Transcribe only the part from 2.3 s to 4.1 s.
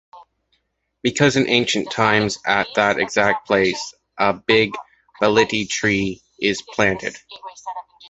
at that exact place,